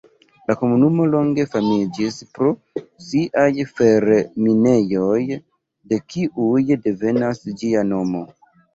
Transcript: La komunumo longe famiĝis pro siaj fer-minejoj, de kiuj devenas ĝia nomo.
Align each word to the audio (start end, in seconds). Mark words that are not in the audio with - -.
La 0.51 0.53
komunumo 0.59 1.03
longe 1.09 1.45
famiĝis 1.51 2.17
pro 2.39 2.49
siaj 3.09 3.47
fer-minejoj, 3.75 5.23
de 5.93 6.05
kiuj 6.11 6.67
devenas 6.91 7.49
ĝia 7.63 7.89
nomo. 7.97 8.29